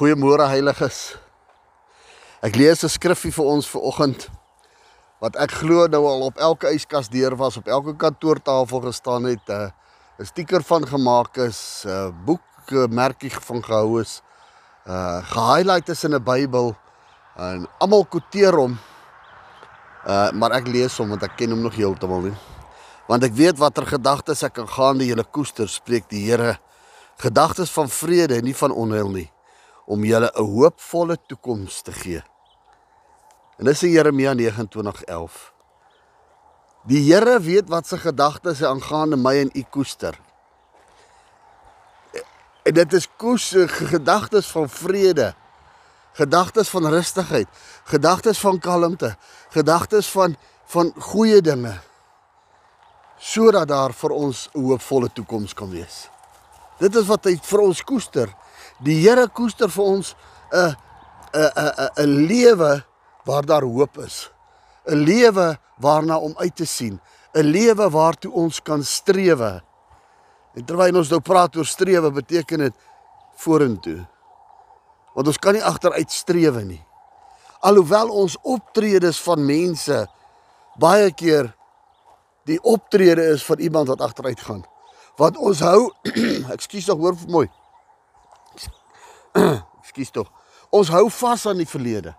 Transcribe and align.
Goeiemôre 0.00 0.46
heiliges. 0.48 1.12
Ek 2.40 2.54
lees 2.56 2.80
'n 2.80 2.88
skriffie 2.88 3.32
vir 3.36 3.44
ons 3.44 3.66
vir 3.68 3.82
oggend 3.84 4.30
wat 5.20 5.36
ek 5.36 5.50
glo 5.60 5.86
nou 5.92 6.06
al 6.08 6.22
op 6.24 6.38
elke 6.40 6.72
yskas 6.72 7.10
deur 7.12 7.36
was, 7.36 7.58
op 7.60 7.68
elke 7.68 7.92
kantoortafel 7.92 8.80
gestaan 8.80 9.24
het, 9.28 9.44
'n 9.48 9.52
uh, 9.52 10.24
stiker 10.24 10.62
van 10.62 10.86
gemaak 10.88 11.36
is, 11.36 11.84
'n 11.84 11.88
uh, 11.88 12.08
boek 12.24 12.40
uh, 12.72 12.86
merkie 12.88 13.30
van 13.30 13.62
gehou 13.62 14.00
is, 14.00 14.22
uh 14.88 15.20
gehighlight 15.20 15.88
is 15.88 16.04
in 16.04 16.14
'n 16.14 16.24
Bybel 16.24 16.74
en 17.36 17.68
almal 17.78 18.04
quoteer 18.04 18.56
hom. 18.56 18.78
Uh 20.06 20.30
maar 20.32 20.52
ek 20.52 20.66
lees 20.66 20.96
hom 20.96 21.08
want 21.08 21.22
ek 21.22 21.36
ken 21.36 21.50
hom 21.50 21.60
nog 21.60 21.74
heeltemal 21.74 22.20
nie. 22.20 22.36
Want 23.06 23.24
ek 23.24 23.32
weet 23.32 23.58
watter 23.58 23.86
gedagtes 23.86 24.42
ek 24.42 24.52
kan 24.52 24.68
gaan 24.68 24.98
die 24.98 25.08
hele 25.12 25.24
koester 25.24 25.68
spreek 25.68 26.08
die 26.08 26.24
Here 26.24 26.58
gedagtes 27.18 27.70
van 27.70 27.88
vrede 27.88 28.40
nie 28.40 28.56
van 28.56 28.72
onheil 28.72 29.10
nie 29.10 29.30
om 29.90 30.04
julle 30.06 30.30
'n 30.34 30.44
hoopvolle 30.54 31.16
toekoms 31.26 31.82
te 31.82 31.92
gee. 31.92 32.22
En 33.58 33.64
dis 33.64 33.82
in 33.82 33.90
Jeremia 33.90 34.32
29:11. 34.34 35.52
Die 36.84 37.12
Here 37.12 37.40
weet 37.40 37.68
wat 37.68 37.86
se 37.86 37.98
gedagtes 37.98 38.58
hy 38.58 38.66
aangaande 38.66 39.16
my 39.16 39.34
en 39.40 39.50
u 39.52 39.64
koester. 39.70 40.18
En 42.62 42.74
dit 42.74 42.92
is 42.92 43.08
koes 43.16 43.54
gedagtes 43.66 44.46
van 44.46 44.68
vrede, 44.68 45.34
gedagtes 46.12 46.68
van 46.68 46.86
rustigheid, 46.86 47.48
gedagtes 47.84 48.38
van 48.38 48.58
kalmte, 48.58 49.16
gedagtes 49.50 50.10
van 50.10 50.36
van 50.66 50.92
goeie 50.98 51.40
dinge 51.42 51.80
sodat 53.18 53.68
daar 53.68 53.92
vir 53.92 54.10
ons 54.10 54.48
'n 54.54 54.60
hoopvolle 54.60 55.12
toekoms 55.12 55.54
kan 55.54 55.70
wees. 55.70 56.08
Dit 56.80 56.96
is 56.96 57.08
wat 57.10 57.28
hy 57.28 57.36
vir 57.44 57.62
ons 57.62 57.82
koester. 57.84 58.30
Die 58.80 58.96
Here 59.02 59.26
koester 59.28 59.68
vir 59.68 59.84
ons 59.84 60.14
'n 60.52 60.74
'n 61.34 61.50
'n 61.56 61.90
'n 62.04 62.26
lewe 62.26 62.84
waar 63.24 63.44
daar 63.46 63.62
hoop 63.62 63.98
is. 63.98 64.30
'n 64.88 65.04
Lewe 65.04 65.58
waarna 65.78 66.18
om 66.18 66.34
uit 66.36 66.56
te 66.56 66.66
sien, 66.66 67.00
'n 67.34 67.44
lewe 67.44 67.90
waartoe 67.90 68.32
ons 68.32 68.60
kan 68.62 68.82
strewe. 68.82 69.62
En 70.54 70.64
terwyl 70.64 70.96
ons 70.96 71.10
nou 71.10 71.20
praat 71.20 71.56
oor 71.56 71.66
strewe, 71.66 72.10
beteken 72.10 72.58
dit 72.58 72.74
vorentoe. 73.36 74.06
Want 75.14 75.26
ons 75.26 75.38
kan 75.38 75.52
nie 75.52 75.64
agteruit 75.64 76.10
strewe 76.10 76.64
nie. 76.64 76.84
Alhoewel 77.60 78.08
ons 78.08 78.36
optredes 78.42 79.20
van 79.20 79.44
mense 79.44 80.08
baie 80.80 81.12
keer 81.12 81.54
die 82.48 82.58
optrede 82.62 83.22
is 83.34 83.44
van 83.44 83.58
iemand 83.58 83.88
wat 83.88 84.00
agteruit 84.00 84.40
gaan. 84.40 84.64
Want 85.18 85.36
ons 85.36 85.60
hou 85.64 85.90
ekskuus 86.54 86.88
tog 86.88 87.00
hoor 87.02 87.16
vir 87.18 87.30
mooi. 87.30 87.46
ekskuus 89.82 90.12
tog. 90.14 90.28
Ons 90.70 90.90
hou 90.94 91.06
vas 91.10 91.46
aan 91.50 91.58
die 91.58 91.68
verlede. 91.68 92.14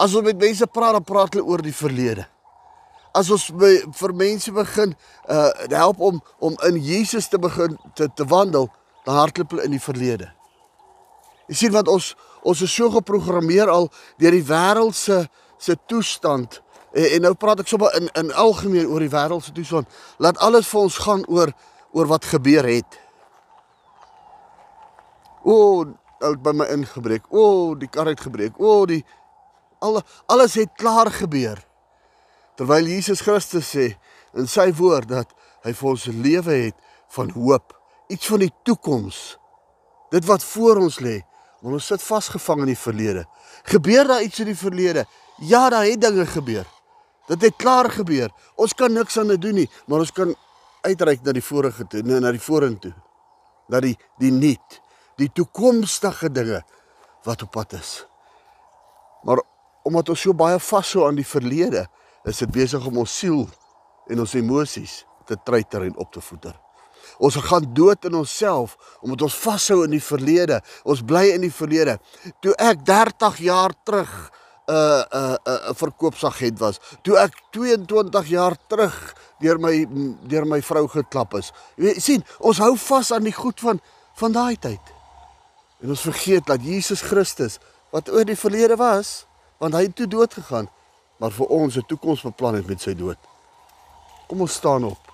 As 0.00 0.14
ons 0.14 0.24
met 0.26 0.38
mense 0.38 0.66
praat, 0.66 0.96
dan 0.96 1.04
praat 1.04 1.36
hulle 1.36 1.46
oor 1.46 1.62
die 1.62 1.74
verlede. 1.74 2.24
As 3.14 3.28
ons 3.30 3.46
by, 3.54 3.76
vir 3.94 4.14
mense 4.18 4.52
begin 4.52 4.94
uh 5.30 5.50
help 5.70 6.00
om 6.02 6.22
om 6.42 6.56
in 6.66 6.80
Jesus 6.82 7.28
te 7.30 7.38
begin 7.38 7.76
te 7.94 8.08
te 8.10 8.26
wandel, 8.26 8.66
dan 9.04 9.20
hardloop 9.20 9.54
hulle 9.54 9.68
in 9.68 9.76
die 9.76 9.82
verlede. 9.82 10.32
Jy 11.46 11.54
sien 11.60 11.74
wat 11.76 11.88
ons 11.92 12.14
ons 12.44 12.60
is 12.64 12.72
so 12.74 12.90
geprogrammeer 12.92 13.70
al 13.70 13.86
deur 14.20 14.34
die 14.34 14.44
wêreld 14.48 14.96
se 14.98 15.22
se 15.58 15.76
toestand 15.88 16.60
En, 16.94 17.06
en 17.10 17.24
nou 17.26 17.34
praat 17.34 17.64
ek 17.64 17.70
sommer 17.70 17.94
in 17.98 18.08
in 18.14 18.32
algemeen 18.32 18.86
oor 18.86 19.02
die 19.02 19.10
wêreld 19.10 19.44
se 19.44 19.52
toestand. 19.52 19.90
Laat 20.22 20.38
alles 20.38 20.68
vir 20.70 20.80
ons 20.86 20.98
gaan 21.02 21.26
oor 21.26 21.52
oor 21.94 22.10
wat 22.10 22.24
gebeur 22.30 22.66
het. 22.66 22.98
O, 25.44 25.84
ou 26.24 26.32
by 26.40 26.54
my 26.56 26.66
ingebreek. 26.72 27.26
O, 27.30 27.74
die 27.78 27.90
kar 27.90 28.08
het 28.10 28.22
gebreek. 28.22 28.58
O, 28.58 28.86
die 28.86 29.02
al 29.84 30.00
alles 30.30 30.54
het 30.58 30.72
klaar 30.80 31.10
gebeur. 31.12 31.58
Terwyl 32.56 32.86
Jesus 32.88 33.20
Christus 33.26 33.68
sê 33.74 33.90
in 34.38 34.46
sy 34.50 34.70
woord 34.78 35.10
dat 35.10 35.34
hy 35.66 35.72
vir 35.72 35.90
ons 35.90 36.06
'n 36.08 36.22
lewe 36.22 36.54
het 36.66 36.76
van 37.14 37.30
hoop, 37.30 37.74
iets 38.08 38.26
van 38.26 38.38
die 38.38 38.52
toekoms. 38.64 39.38
Dit 40.10 40.24
wat 40.24 40.44
voor 40.44 40.76
ons 40.76 40.98
lê, 41.00 41.22
want 41.60 41.74
ons 41.74 41.86
sit 41.86 42.02
vasgevang 42.02 42.60
in 42.60 42.72
die 42.72 42.78
verlede. 42.78 43.26
Gebeur 43.64 44.06
daar 44.06 44.22
iets 44.22 44.38
in 44.38 44.46
die 44.46 44.58
verlede? 44.58 45.06
Ja, 45.38 45.70
daar 45.70 45.84
het 45.84 46.00
dinge 46.00 46.26
gebeur. 46.26 46.66
Dit 47.26 47.42
het 47.42 47.56
klaar 47.56 47.90
gebeur. 47.90 48.32
Ons 48.60 48.74
kan 48.76 48.92
niks 48.92 49.18
aan 49.18 49.32
dit 49.32 49.40
doen 49.40 49.54
nie, 49.62 49.68
maar 49.86 50.04
ons 50.04 50.12
kan 50.12 50.34
uitreik 50.84 51.22
na 51.24 51.32
die 51.32 51.44
vorige 51.44 51.86
toe, 51.88 52.02
na 52.04 52.32
die 52.32 52.42
vorentoe. 52.42 52.92
Na 53.72 53.80
die 53.80 53.94
die 54.20 54.32
nuut, 54.32 54.80
die 55.16 55.30
toekomstige 55.32 56.28
dinge 56.32 56.60
wat 57.24 57.42
op 57.42 57.54
pad 57.56 57.78
is. 57.78 58.02
Maar 59.24 59.40
omdat 59.84 60.12
ons 60.12 60.20
so 60.20 60.36
baie 60.36 60.58
vashou 60.60 61.06
aan 61.08 61.16
die 61.16 61.26
verlede, 61.26 61.86
is 62.28 62.40
dit 62.44 62.52
besig 62.52 62.84
om 62.86 63.00
ons 63.04 63.18
siel 63.18 63.46
en 64.12 64.20
ons 64.20 64.36
emosies 64.36 65.02
te 65.28 65.36
treiter 65.44 65.86
en 65.88 65.96
op 66.00 66.12
te 66.12 66.20
voeder. 66.20 66.54
Ons 67.18 67.36
gaan 67.46 67.66
dood 67.76 68.04
in 68.08 68.14
onsself 68.14 68.76
omdat 69.00 69.26
ons 69.28 69.36
vashou 69.44 69.82
in 69.84 69.92
die 69.96 70.02
verlede. 70.02 70.60
Ons 70.84 71.04
bly 71.04 71.26
in 71.34 71.44
die 71.44 71.52
verlede. 71.52 71.98
Toe 72.44 72.54
ek 72.60 72.84
30 72.86 73.40
jaar 73.44 73.74
terug 73.84 74.12
'n 74.66 75.04
'n 75.12 75.38
'n 75.44 75.74
verkoopsagent 75.74 76.58
was. 76.58 76.80
Toe 77.02 77.18
ek 77.18 77.34
22 77.50 78.26
jaar 78.28 78.56
terug 78.68 79.14
deur 79.40 79.58
my 79.60 79.86
deur 80.28 80.46
my 80.46 80.62
vrou 80.62 80.88
geklap 80.88 81.34
is. 81.34 81.52
Jy 81.76 82.00
sien, 82.00 82.24
ons 82.38 82.58
hou 82.58 82.76
vas 82.76 83.12
aan 83.12 83.24
die 83.24 83.32
goed 83.32 83.60
van 83.60 83.80
van 84.14 84.32
daai 84.32 84.56
tyd. 84.56 84.80
En 85.82 85.88
ons 85.88 86.00
vergeet 86.00 86.46
dat 86.46 86.62
Jesus 86.62 87.00
Christus 87.02 87.58
wat 87.90 88.08
oor 88.10 88.24
die 88.24 88.38
verlede 88.38 88.76
was, 88.76 89.26
want 89.58 89.74
hy 89.74 89.82
het 89.82 89.96
toe 89.96 90.06
dood 90.06 90.34
gegaan, 90.34 90.68
maar 91.18 91.30
vir 91.30 91.46
ons 91.46 91.76
'n 91.76 91.86
toekoms 91.86 92.22
beplan 92.22 92.54
het 92.54 92.66
met 92.66 92.80
sy 92.80 92.94
dood. 92.94 93.18
Kom 94.28 94.40
ons 94.40 94.54
staan 94.54 94.84
op. 94.84 95.12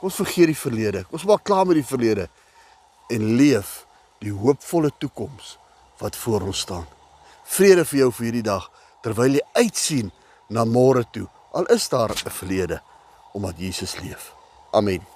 Ons 0.00 0.14
vergeet 0.14 0.46
die 0.46 0.58
verlede. 0.58 1.06
Ons 1.10 1.24
maak 1.24 1.44
klaar 1.44 1.66
met 1.66 1.74
die 1.74 1.86
verlede 1.86 2.28
en 3.08 3.36
leef 3.36 3.86
die 4.18 4.32
hoopvolle 4.32 4.90
toekoms 4.98 5.58
wat 5.98 6.16
voor 6.16 6.42
ons 6.42 6.58
staan. 6.58 6.86
Vrede 7.52 7.84
vir 7.84 7.98
jou 7.98 8.10
vir 8.16 8.26
hierdie 8.28 8.46
dag 8.46 8.68
terwyl 9.04 9.36
jy 9.36 9.42
uitsien 9.60 10.12
na 10.48 10.64
môre 10.64 11.04
toe. 11.12 11.26
Al 11.52 11.68
is 11.74 11.88
daar 11.88 12.10
'n 12.10 12.30
verlede 12.30 12.80
omdat 13.32 13.58
Jesus 13.58 13.96
leef. 14.00 14.32
Amen. 14.72 15.11